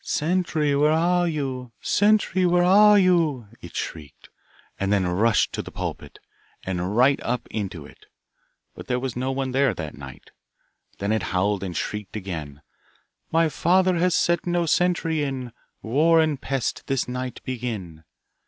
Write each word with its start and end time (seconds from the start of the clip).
'Sentry, 0.03 0.75
where 0.75 0.89
are 0.89 1.27
you? 1.27 1.71
Sentry, 1.79 2.43
where 2.43 2.63
are 2.63 2.97
you?' 2.97 3.47
it 3.61 3.75
shrieked, 3.75 4.29
and 4.79 4.91
then 4.91 5.05
rushed 5.07 5.53
to 5.53 5.61
the 5.61 5.69
pulpit, 5.69 6.17
and 6.63 6.97
right 6.97 7.19
up 7.21 7.45
into 7.51 7.85
it. 7.85 8.07
But 8.73 8.87
there 8.87 8.99
was 8.99 9.15
no 9.15 9.31
one 9.31 9.51
there 9.51 9.75
that 9.75 9.95
night. 9.95 10.31
Then 10.97 11.11
it 11.11 11.21
howled 11.37 11.61
and 11.63 11.77
shrieked 11.77 12.15
again, 12.15 12.63
My 13.31 13.47
father 13.47 13.93
has 13.97 14.15
set 14.15 14.47
no 14.47 14.65
sentry 14.65 15.21
in, 15.21 15.53
War 15.83 16.19
and 16.19 16.41
Pest 16.41 16.87
this 16.87 17.07
night 17.07 17.39
begin. 17.43 18.03